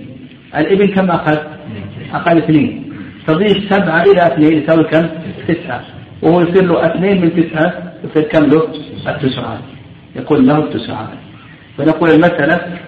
[0.56, 1.38] الابن كم أخذ؟
[2.12, 2.92] أخذ اثنين.
[3.26, 5.08] تضيف سبعة إلى اثنين يساوي كم؟
[5.48, 5.84] تسعة.
[6.22, 8.62] وهو يصير له اثنين من تسعة يصير كم له؟
[9.08, 9.60] التسعات
[10.16, 11.08] يكون له التسعات
[11.78, 12.78] فنقول المسألة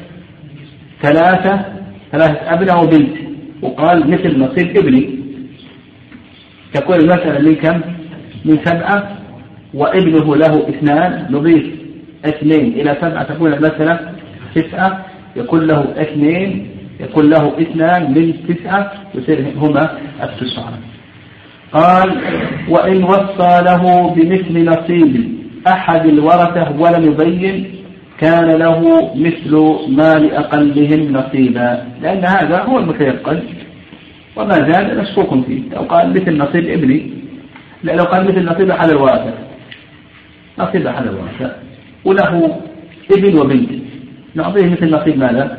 [1.02, 1.64] ثلاثة
[2.12, 3.27] ثلاثة أبناء وبنت.
[3.62, 5.18] وقال مثل نصيب ابني
[6.73, 7.81] تكون المسألة من كم؟
[8.44, 9.16] من سبعة
[9.75, 11.66] وابنه له اثنان نضيف
[12.25, 14.01] اثنين إلى سبعة تكون المسألة
[14.55, 15.05] تسعة
[15.37, 16.68] يكون له اثنين
[17.01, 20.73] يكون له اثنان من تسعة يصير هما التسعة
[21.73, 22.16] قال
[22.68, 27.77] وإن وصى له بمثل نصيب أحد الورثة ولم يبين
[28.18, 29.52] كان له مثل
[29.88, 31.87] ما لأقلهم نصيبا.
[32.02, 33.42] لأن هذا هو المتيقن.
[34.37, 35.62] وما زال مشكوك فيه.
[35.72, 37.11] لو قال مثل نصيب ابني
[37.83, 39.35] لا لو قال مثل نصيب أحد الورثة
[40.59, 41.57] نصيب أحد الورثة
[42.04, 42.61] وله
[43.12, 43.70] ابن وبنت.
[44.35, 45.59] نعطيه مثل نصيب ماذا؟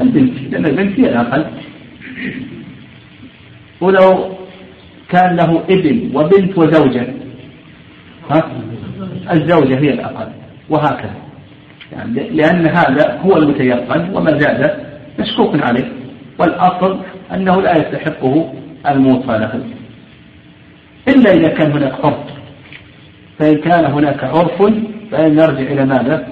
[0.00, 0.32] البنت.
[0.50, 1.44] لأن البنت هي الأقل.
[3.80, 4.36] ولو
[5.08, 7.06] كان له ابن وبنت وزوجة
[8.30, 8.52] ها؟
[9.32, 10.28] الزوجة هي الأقل.
[10.68, 11.29] وهكذا.
[11.92, 14.76] يعني لأن هذا هو المتيقن وما زاد
[15.18, 15.92] مشكوك عليه
[16.38, 17.00] والأصل
[17.34, 18.52] أنه لا يستحقه
[18.88, 19.60] الموصى له
[21.08, 22.16] إلا إذا كان هناك عرف
[23.38, 24.62] فإن كان هناك عرف
[25.10, 26.28] فإن نرجع إلى ماذا؟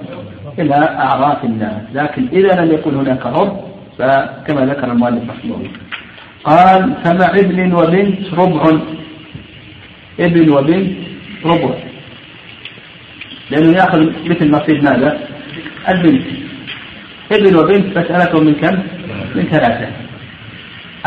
[0.59, 3.53] إلى أعراف الناس لكن إذا لم يكن هناك عرف
[3.97, 5.69] فكما ذكر المؤلف رحمه الله
[6.43, 8.79] قال فمع ابن وبنت ربع
[10.19, 10.91] ابن وبنت
[11.45, 11.75] ربع
[13.51, 15.28] لأنه يأخذ مثل نصيب ماذا؟
[15.89, 16.25] البنت
[17.31, 18.79] ابن وبنت مسألة من كم؟
[19.35, 19.87] من ثلاثة.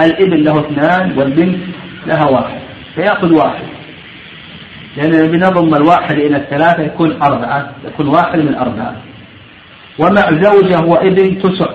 [0.00, 1.58] الابن له اثنان والبنت
[2.06, 2.60] لها واحد
[2.94, 3.64] فيأخذ واحد.
[4.96, 8.96] لأن بنضم الواحد إلى الثلاثة يكون أربعة يكون واحد من أربعة.
[9.98, 11.70] ومع زوجة وابن تسع.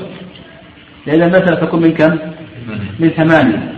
[1.07, 2.17] لأن المسألة تكون من كم؟
[2.99, 3.73] من ثمانية.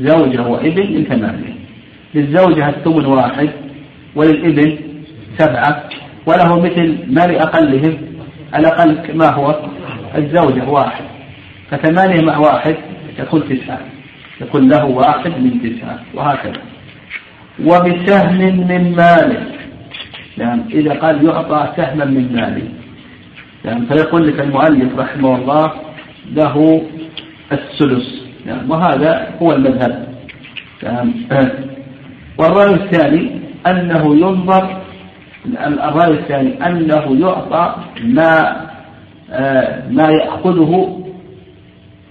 [0.00, 1.54] زوجة وابن من ثمانية.
[2.14, 3.50] للزوجة الثمن واحد
[4.14, 4.78] وللابن
[5.38, 5.84] سبعة
[6.26, 7.26] وله مثل ما
[8.52, 9.60] لأقلهم الأقل ما هو
[10.16, 11.04] الزوجة واحد.
[11.70, 12.76] فثمانية مع واحد
[13.18, 13.80] يكون تسعة.
[14.40, 15.98] يكون له واحد من تسعة.
[16.14, 16.60] وهكذا.
[17.64, 19.46] وبسهم من ماله
[20.38, 22.68] يعني إذا قال يعطى سهما من ماله
[23.64, 25.72] يعني فيقول لك المؤلف رحمه الله
[26.32, 26.82] له
[27.52, 30.08] السدس يعني وهذا هو المذهب.
[30.82, 31.12] يعني
[32.38, 34.79] والرأي الثاني أنه ينظر
[35.64, 37.74] الرأي الثاني أنه يعطى
[38.04, 38.56] ما
[39.32, 41.02] آه، ما يأخذه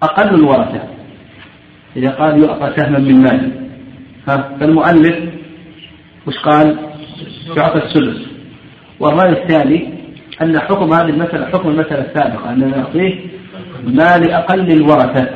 [0.04, 0.82] أقل الورثة.
[1.96, 3.52] إذا قال يعطى سهما من مال.
[4.26, 5.18] فالمؤلف
[6.28, 6.78] وش قال؟
[7.58, 8.28] يعطى السدس.
[9.00, 9.94] والرأي الثاني
[10.42, 13.15] أن حكم هذه المسألة حكم المسألة السابقة أننا نعطيه
[13.84, 15.30] ما لأقل الورثة.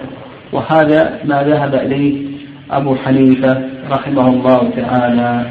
[0.52, 2.28] وهذا ما ذهب إليه
[2.72, 5.46] أبو حنيفة رحمه الله تعالى.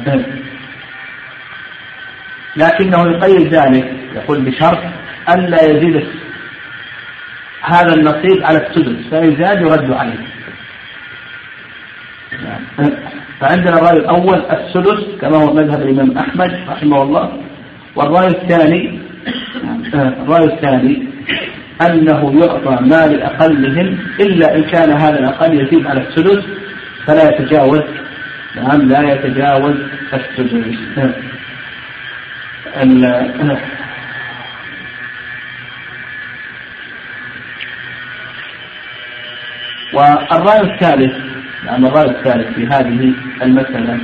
[2.55, 4.79] لكنه يقيد ذلك يقول بشرط
[5.29, 6.07] ألا يزيد
[7.61, 10.25] هذا النصيب على السدس فإن زاد يرد عليه.
[13.39, 17.41] فعندنا الرأي الأول السدس كما هو مذهب الإمام أحمد رحمه الله
[17.95, 18.99] والرأي الثاني
[19.93, 21.07] الرأي الثاني
[21.81, 26.43] أنه يعطى مال أقلهم إلا إن كان هذا الأقل يزيد على السدس
[27.05, 27.81] فلا يتجاوز.
[28.55, 29.75] نعم لا يتجاوز
[30.13, 30.77] السدس.
[39.93, 41.13] والرأي الثالث
[41.65, 43.99] نعم الرأي الثالث في هذه المسألة.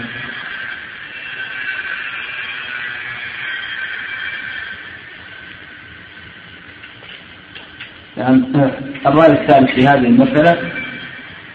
[8.17, 8.71] يعني
[9.07, 10.71] الرأي الثالث في هذه المسألة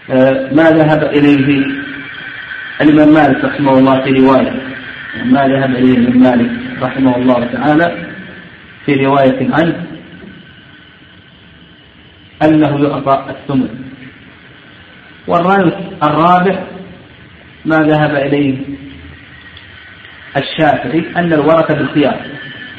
[0.09, 1.65] آه، ما ذهب إليه
[2.81, 4.53] الإمام مالك رحمه الله في رواية.
[5.25, 8.07] ما ذهب إليه الإمام مالك رحمه الله تعالى
[8.85, 9.85] في رواية عنه
[12.43, 13.69] أنه يعطى الثمن.
[15.27, 16.63] والرأي الرابع
[17.65, 18.57] ما ذهب إليه
[20.37, 22.21] الشافعي أن الورثة بالخيار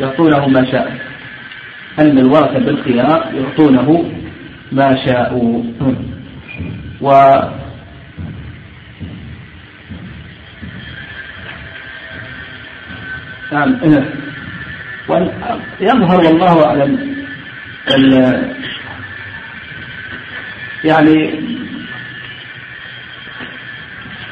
[0.01, 0.97] يعطونه ما شاء.
[1.99, 4.11] أن الورثة بالخيار يعطونه
[4.73, 5.63] ما شاءوا
[7.01, 7.11] و
[13.53, 13.79] نعم
[15.81, 17.17] يظهر والله أعلم
[20.85, 21.41] يعني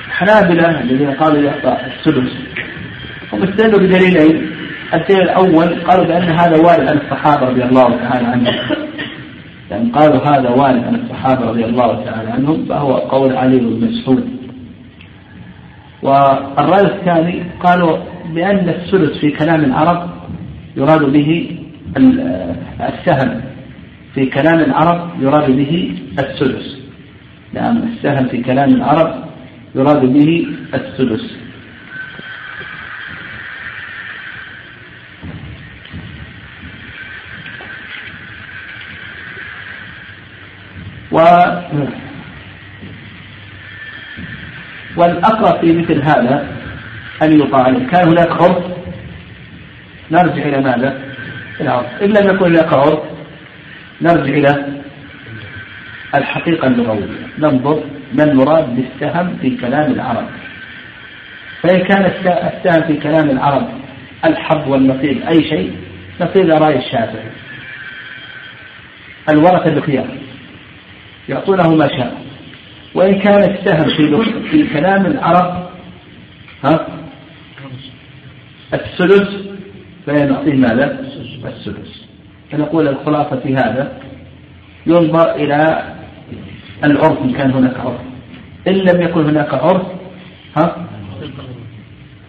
[0.07, 2.33] الحنابلة الذين قالوا يعطى السدس.
[3.33, 4.51] هم استدلوا بدليلين.
[4.95, 8.55] الدليل الأول قالوا بأن هذا وارد عن الصحابة رضي الله تعالى عنهم.
[9.71, 14.37] يعني قالوا هذا وارد عن الصحابة رضي الله تعالى عنهم فهو قول علي بن مسعود.
[16.03, 20.11] والرأي الثاني قالوا بأن الثلث في كلام العرب
[20.77, 21.59] يراد به
[22.81, 23.41] السهم.
[24.15, 26.67] في كلام العرب يراد به الثلث.
[27.53, 29.25] نعم السهم في كلام العرب
[29.75, 31.23] يراد به الثلث.
[41.13, 41.19] و
[44.97, 46.64] والأقرب في مثل هذا
[47.23, 48.65] أن يقال كان هناك عرف
[50.11, 51.03] نرجع إلى ماذا؟
[51.61, 52.99] إلى عرف إن لم يكن هناك عرف
[54.01, 54.67] نرجع إلى
[56.15, 57.09] الحقيقة اللغوية.
[57.39, 60.27] ننظر ما المراد بالسهم في كلام العرب.
[61.63, 63.69] فإن كان السهم في كلام العرب
[64.25, 65.77] الحظ والنصيب أي شيء
[66.21, 67.31] نصيب رأي الشافعي.
[69.29, 70.09] الورثة بخيار
[71.29, 72.25] يعطونه ما شاء.
[72.95, 75.69] وإن كان السهم في في كلام العرب
[76.65, 77.04] ها
[78.75, 79.29] الثلث
[80.05, 81.01] فينعطيه ماذا؟
[81.45, 82.05] الثلث.
[82.51, 83.93] فنقول الخلاصة في هذا
[84.87, 85.83] ينظر إلى
[86.85, 88.01] العرف إن كان هناك عرف.
[88.69, 89.87] إن لم يكن هناك عرف
[90.57, 90.87] ها؟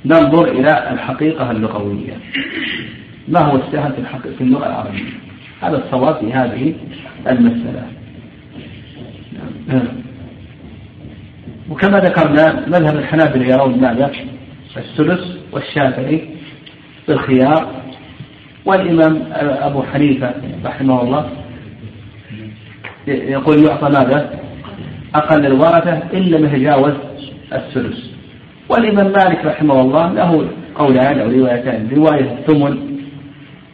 [0.06, 2.18] ننظر إلى الحقيقة اللغوية.
[3.28, 5.04] ما هو السهم في الحقيقة في اللغة العربية؟
[5.62, 6.74] هذا الصواب في هذه
[7.28, 7.88] المسألة.
[11.70, 14.12] وكما ذكرنا مذهب الحنابلة يرون ماذا؟
[14.78, 16.35] الثلث والشافعي
[17.08, 17.68] بالخيار.
[18.66, 19.24] والإمام
[19.62, 20.34] أبو حنيفة
[20.66, 21.30] رحمه الله
[23.08, 24.40] يقول يعطى ماذا؟
[25.16, 26.94] أقل الورثة إن لم يتجاوز
[27.54, 27.98] الثلث.
[28.70, 32.98] والإمام مالك رحمه الله له قولان أو روايتان رواية الثمن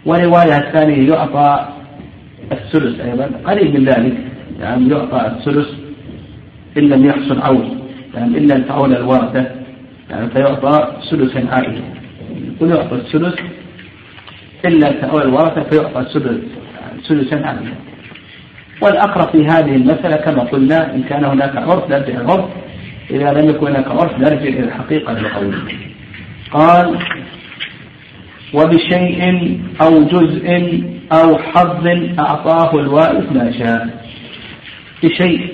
[0.06, 1.68] ورواية الثانية يعطى
[2.52, 3.32] الثلث أيضا.
[3.46, 4.18] قريب من ذلك
[4.60, 5.68] يعني يعطى الثلث
[6.78, 7.82] إن لم يحصل عون
[8.16, 9.46] يعني إلا أن تعول الورثة
[10.10, 11.82] يعني فيعطى ثلثا عائلة
[12.62, 13.40] ويعطى الثلث
[14.66, 16.42] إلا تعول الورثة فيعطى الثلث
[17.08, 17.74] ثلثا عائلة
[18.82, 22.46] والأقرب في هذه المسألة كما قلنا إن كان هناك عرف نرجع العرف
[23.12, 25.56] إذا لم يكن هناك عرف نرجع إلى الحقيقة القول
[26.52, 27.00] قال
[28.54, 30.48] وبشيء أو جزء
[31.12, 31.88] أو حظ
[32.20, 34.04] أعطاه الوارث ما شاء.
[35.04, 35.50] بشيء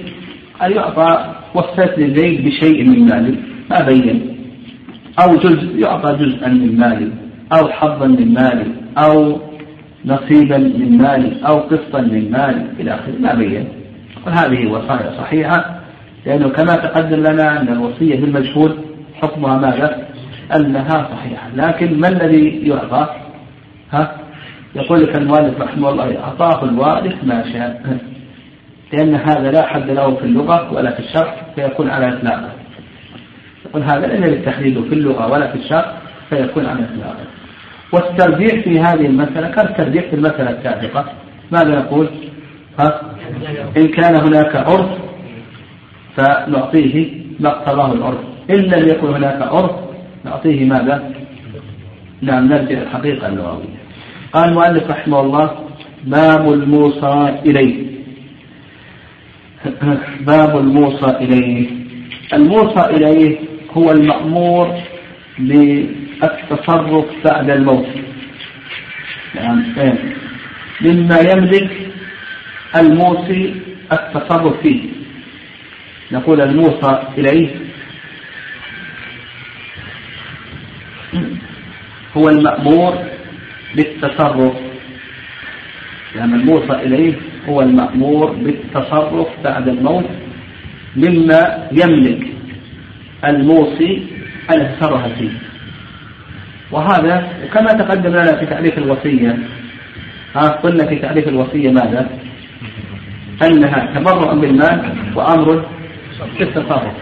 [0.64, 3.36] أن يعطى وفات للزيد بشيء من ماله
[3.70, 4.37] ما بين.
[5.20, 7.12] أو جزء يعطى جزءا من ماله
[7.54, 8.66] أو حظا من ماله
[8.98, 9.40] أو
[10.06, 13.68] نصيبا من مال أو قسطا من مال إلى آخره ما بين
[14.28, 15.80] وهذه وصايا صحيحة
[16.26, 18.78] لأنه كما تقدم لنا أن الوصية بالمجهول
[19.22, 20.08] حكمها ماذا؟
[20.56, 23.08] أنها صحيحة لكن ما الذي يعطى؟
[23.92, 24.18] ها؟
[24.76, 27.98] يقول لك المؤلف رحمه الله أعطاه الوارث ما شاء
[28.94, 32.50] لأن هذا لا حد له في اللغة ولا في الشرع فيكون على إطلاقه
[33.70, 35.94] يقول هذا ليس للتحديد في اللغة ولا في الشرع
[36.30, 37.26] فيكون على إطلاقه.
[37.94, 41.06] والترجيح في هذه المسألة كالترجيح في المسألة السابقة.
[41.52, 42.10] ماذا نقول
[42.80, 43.02] ها؟
[43.78, 44.90] إن كان هناك عرف
[46.18, 48.20] فنعطيه ما اقتضاه العرف.
[48.50, 49.72] إن لم يكن هناك عرف
[50.26, 51.12] نعطيه ماذا؟
[52.22, 53.78] نعم نرجع الحقيقة اللغوية.
[54.34, 55.52] قال المؤلف رحمه الله
[56.04, 57.88] باب الموصى إليه.
[60.28, 61.70] باب الموصى إليه.
[62.34, 63.38] الموصى إليه
[63.72, 64.82] هو المأمور
[66.24, 67.88] التصرف بعد الموت.
[69.36, 69.94] يعني
[70.82, 71.72] مما يملك
[72.76, 73.56] الموصي
[73.92, 74.90] التصرف فيه.
[76.12, 77.50] نقول الموصى إليه.
[82.18, 82.98] هو المأمور
[83.76, 84.54] بالتصرف.
[86.16, 87.16] يعني الموصى إليه
[87.50, 90.06] هو المأمور بالتصرف بعد الموت
[90.96, 92.37] مما يملك.
[93.28, 94.04] الموصي
[94.52, 95.30] التصرف فيه
[96.72, 99.38] وهذا كما تقدم لنا في تعريف الوصية
[100.36, 102.10] ها قلنا في تعريف الوصية ماذا؟
[103.44, 105.66] أنها تبرع بالمال وأمر
[106.40, 106.94] بالتصرف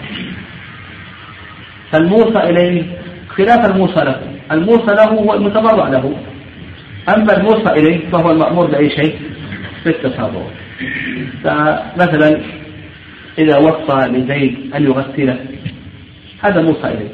[1.91, 2.83] فالموصى إليه
[3.29, 4.21] خلاف الموصى له.
[4.51, 6.15] الموصى له هو المتبرع له.
[7.09, 9.19] أما الموصى إليه فهو المأمور بأي شيء؟
[9.85, 10.35] بالتصرف
[11.43, 12.41] فمثلا
[13.37, 15.39] إذا وصى لزيد أن يغسله
[16.45, 17.09] هذا موصى إليه.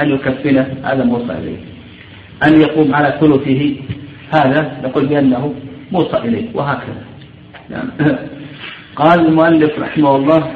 [0.00, 1.58] أن يكفله هذا موصى إليه.
[2.44, 3.76] أن يقوم على ثلثه.
[4.30, 5.54] هذا نقول بأنه
[5.92, 6.46] موصى إليه.
[6.54, 7.04] وهكذا.
[7.70, 7.90] نعم.
[8.96, 10.52] قال المؤلف رحمه الله.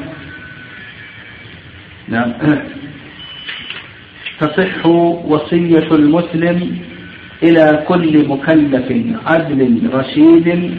[2.09, 2.33] نعم.
[4.41, 4.87] تصح
[5.27, 6.79] وصية المسلم
[7.43, 10.75] إلى كل مكلف عدل رشيد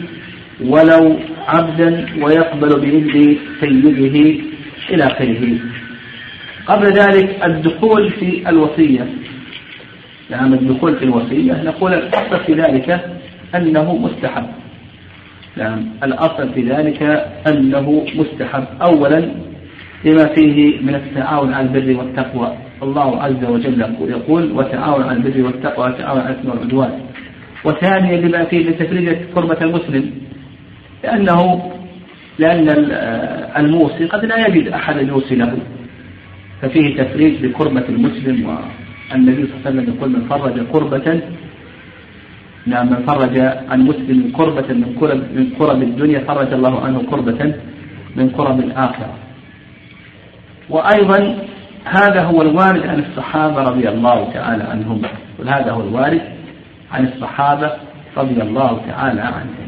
[0.64, 1.18] ولو
[1.48, 4.16] عبدا ويقبل بإذن سيده
[4.90, 5.58] إلى آخره.
[6.66, 9.06] قبل ذلك الدخول في الوصية.
[10.30, 11.62] نعم الدخول في الوصية.
[11.62, 13.00] نقول الأصل في ذلك
[13.54, 14.46] أنه مستحب.
[15.56, 17.02] نعم الأصل في ذلك
[17.48, 18.64] أنه مستحب.
[18.82, 19.28] أولا
[20.04, 22.56] لما فيه من التعاون على البر والتقوى.
[22.82, 27.00] الله عز وجل يقول وتعاون على البر والتقوى وتعاون على الإثم والعدوان.
[27.64, 30.10] وثانيا لما فيه من تفريج كربة المسلم.
[31.04, 31.72] لأنه
[32.38, 32.68] لأن
[33.56, 35.58] الموصي قد لا يجد أحدا يوصي له.
[36.62, 41.20] ففيه تفريج لكربة المسلم والنبي صلى الله عليه وسلم يقول من فرج كربة
[42.66, 43.38] نعم من فرج
[43.70, 47.54] عن مسلم كربة من كرب من كرب الدنيا فرج الله عنه كربة
[48.16, 49.14] من كرب الآخرة.
[50.68, 51.38] وأيضا
[51.84, 55.02] هذا هو الوارد عن الصحابة رضي الله تعالى عنهم.
[55.38, 56.22] وهذا هو الوارد
[56.92, 57.72] عن الصحابة
[58.16, 59.66] رضي الله تعالى عنهم.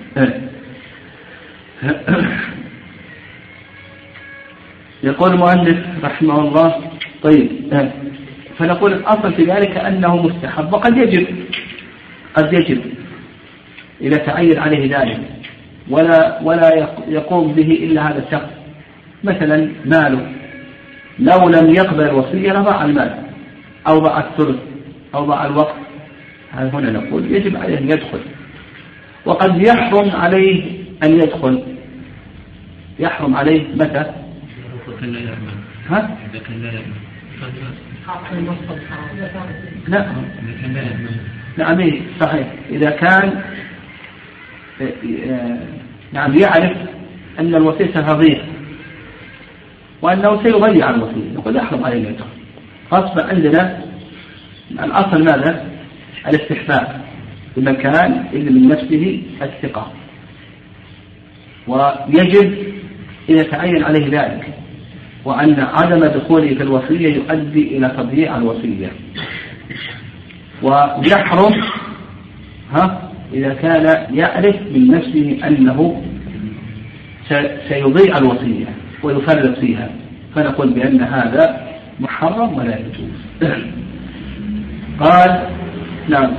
[5.03, 6.75] يقول المؤلف رحمه الله
[7.23, 7.49] طيب
[8.59, 11.27] فنقول الأصل في ذلك أنه مستحب وقد يجب
[12.35, 12.81] قد يجب
[14.01, 15.21] إذا تعين عليه ذلك
[15.91, 18.51] ولا ولا يقوم به إلا هذا الشخص.
[19.25, 20.27] مثلا ماله
[21.19, 23.15] لو لم يقبل الوصية لضاع المال
[23.87, 24.59] أو ضاع الثلث
[25.15, 25.75] أو ضاع الوقت.
[26.53, 28.21] هنا نقول يجب عليه أن يدخل.
[29.25, 30.65] وقد يحرم عليه
[31.03, 31.63] أن يدخل.
[32.99, 34.05] يحرم عليه متى؟
[35.91, 36.93] ها؟ إذا كان لا يأمن
[39.89, 40.07] لا.
[41.57, 42.47] نعم إيه صحيح.
[42.71, 43.43] إذا كان
[46.13, 46.77] نعم يعرف
[47.39, 48.41] أن الوصية ستضيع
[50.03, 52.27] وأنه سيضيع الوصية يقول يحرم عليه يدخل
[52.91, 53.81] خاصة عندنا
[54.71, 55.67] الأصل ماذا؟
[56.29, 57.01] الاستحباب.
[57.57, 59.93] بمكان اللي من نفسه الثقة.
[61.69, 62.59] ويجب
[63.29, 64.55] إذا تعين عليه ذلك
[65.25, 68.91] وأن عدم دخوله في الوصية يؤدي إلى تضييع الوصية.
[70.63, 71.53] ويحرم
[72.73, 76.03] ها إذا كان يعرف من نفسه أنه
[77.69, 78.67] سيضيع الوصية
[79.03, 79.91] ويفرط فيها
[80.35, 81.69] فنقول بأن هذا
[82.01, 83.53] محرم ولا يجوز.
[85.01, 85.49] قال
[86.09, 86.35] نعم.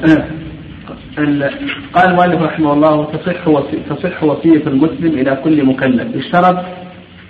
[1.94, 3.44] قال المؤلف رحمه الله تصح
[3.90, 6.16] تصح وصية المسلم إلى كل مكلف.
[6.16, 6.66] اشترط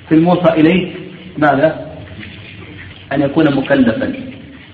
[0.10, 1.09] في الموصى إليه
[1.40, 1.90] ماذا؟
[3.14, 4.14] أن يكون مكلفا.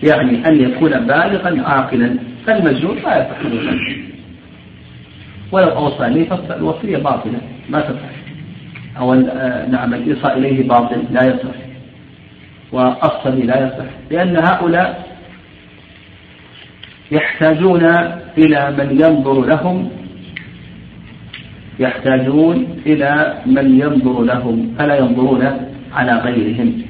[0.04, 2.18] يعني أن يكون بالغا عاقلا.
[2.48, 3.80] فالمجنون لا يصح له
[5.52, 7.42] ولو أوصى إليه فالوصية باطلة.
[7.70, 8.16] ما تصح.
[8.98, 11.04] أو آه، نعم الإيصاء إليه باطل.
[11.12, 11.56] لا يصح.
[12.72, 13.86] والصبي لا يصح.
[14.12, 15.06] لأن هؤلاء
[17.12, 17.86] يحتاجون
[18.38, 19.90] إلى من ينظر لهم.
[21.80, 24.76] يحتاجون إلى من ينظر لهم.
[24.80, 26.82] فلا ينظرون على غيرهم.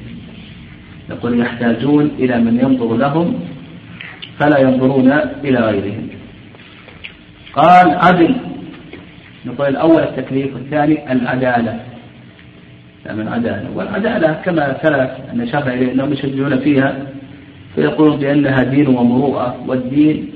[1.10, 3.40] يقول يحتاجون إلى من ينظر لهم
[4.38, 5.12] فلا ينظرون
[5.44, 6.08] إلى غيرهم.
[7.54, 8.34] قال عدل
[9.46, 11.80] نقول الأول التكليف والثاني العدالة.
[13.14, 16.96] من العدالة والعدالة كما ثلاث أن شرع أنهم يشجعون فيها
[17.74, 20.30] فيقولون بأنها دين ومروءة والدين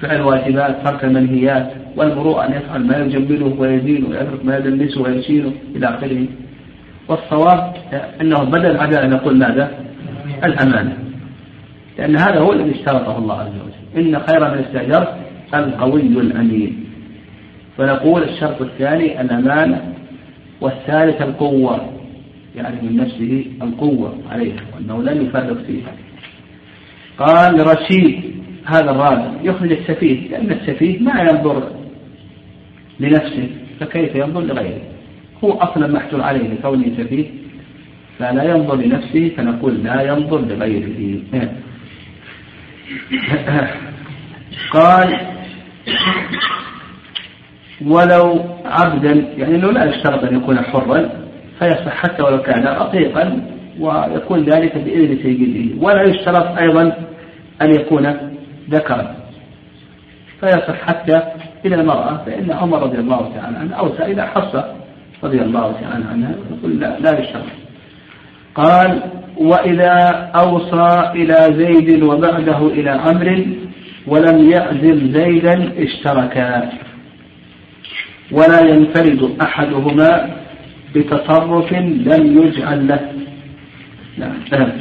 [0.00, 5.86] فعل واجبات ترك المنهيات والمروءة أن يفعل ما يجمله ويزين ويترك ما يدنسه ويشينه إلى
[5.88, 6.26] آخره.
[7.08, 7.74] والصواب
[8.20, 9.70] أنه بدل العدالة نقول ماذا؟
[10.44, 10.96] الأمانة.
[11.98, 14.06] لأن هذا هو الذي اشترطه الله عز وجل.
[14.06, 15.14] إن خير من استأجرت
[15.54, 16.84] القوي الأمين.
[17.78, 19.92] فنقول الشرط الثاني الأمانة
[20.60, 21.92] والثالث القوة
[22.56, 25.92] يعني من نفسه القوة عليها وأنه لن يفرق فيها.
[27.18, 31.70] قال رشيد هذا الرابع يخرج السفيه لأن السفيه ما ينظر
[33.00, 33.48] لنفسه
[33.80, 34.95] فكيف ينظر لغيره؟
[35.44, 37.26] هو أصلا محجور عليه لكونه سفيه
[38.18, 41.20] فلا ينظر لنفسه فنقول لا ينظر لغيره.
[44.70, 45.20] قال
[47.86, 51.10] ولو عبدا يعني إنه لا يشترط أن يكون حرا
[51.58, 53.42] فيصح حتى ولو كان رقيقا
[53.80, 55.84] ويكون ذلك بإذن سيده.
[55.86, 56.82] ولا يشترط أيضا
[57.62, 58.16] أن يكون
[58.70, 59.16] ذكرا
[60.40, 61.22] فيصح حتى
[61.64, 64.74] إلى المرأة فإن عمر رضي الله تعالى عنه اوسى إلى حصه
[65.24, 67.44] رضي الله تعالى عنها يقول لا, لا يشترط
[68.54, 69.02] قال
[69.36, 73.44] وإذا أوصى إلى زيد وبعده إلى عمرو
[74.06, 76.70] ولم يعزل زيدا اشتركا.
[78.32, 80.36] ولا ينفرد أحدهما
[80.94, 83.12] بتصرف لم يجعل له.
[84.18, 84.72] نعم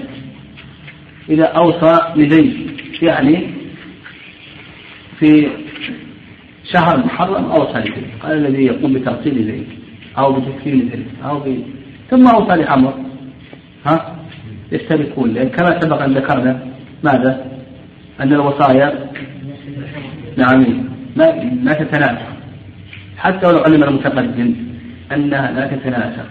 [1.30, 2.54] إذا أوصى لزيد
[3.02, 3.50] يعني
[5.20, 5.48] في
[6.74, 8.08] شهر محرم أوصى لزيد.
[8.24, 9.68] قال الذي يقوم بترتيب زيد.
[10.18, 11.64] أو بتكفير زيد أو ب...
[12.10, 12.94] ثم أوصى لعمر
[13.86, 14.16] ها؟
[14.72, 15.34] يشتركون.
[15.34, 16.60] لأن كما سبق أن ذكرنا
[17.04, 17.46] ماذا؟
[18.22, 19.10] أن الوصايا
[20.38, 20.66] نعم.
[21.16, 22.28] ما ما تتناسق
[23.18, 24.56] حتى ولو علم المتقدم
[25.12, 26.30] أنها لا تتناسق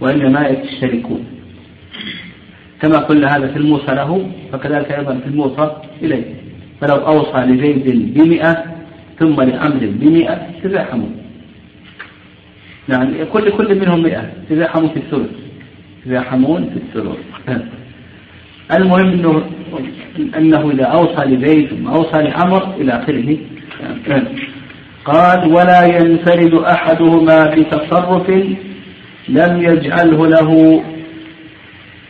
[0.00, 1.24] وإنما يشتركون.
[2.82, 6.24] كما قلنا هذا في الموصى له فكذلك أيضا في الموصى إليه.
[6.80, 8.64] فلو أوصى لزيد بمئة
[9.18, 11.23] ثم لعمر بمئة تزاحموا.
[12.88, 14.30] يعني كل كل منهم مئة.
[14.50, 15.30] تزاحموا في الثلث.
[16.04, 17.18] تزاحمون في الثلث.
[18.76, 19.42] المهم إنه
[20.36, 23.36] إنه إذا أوصى لزيد أوصى لعمر إلى آخره.
[25.04, 28.30] قال ولا ينفرد أحدهما بتصرف
[29.28, 30.82] لم يجعله له.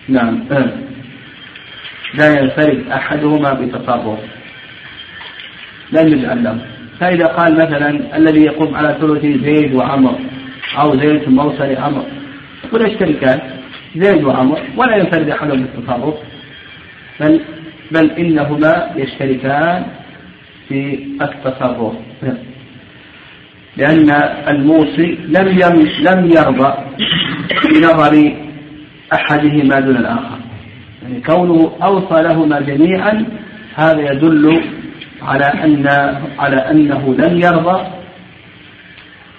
[0.08, 0.44] نعم.
[2.18, 4.18] لا ينفرد أحدهما بتصرف
[5.92, 6.58] لم يجعل له.
[7.00, 10.18] فإذا قال مثلا الذي يقوم على ثلث زيد وعمر
[10.78, 12.04] أو زيد ثم اوصى لعمر
[12.64, 13.40] يقول يشتركان
[13.96, 16.14] زيد وعمر ولا ينفرد احدهما بالتصرف
[17.20, 17.40] بل
[17.90, 19.84] بل إنهما يشتركان
[20.68, 21.94] في التصرف.
[23.76, 24.10] لأن
[24.48, 25.48] الموصي لم
[26.00, 26.74] لم يرضى
[27.64, 28.34] بنظر
[29.12, 30.38] أحدهما دون الآخر.
[31.02, 33.26] يعني كونه أوصى لهما جميعا
[33.74, 34.60] هذا يدل
[35.22, 35.86] على أن
[36.38, 37.86] على أنه لم يرضى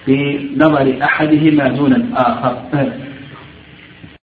[0.06, 2.92] بنظر أحدهما دون الآخر.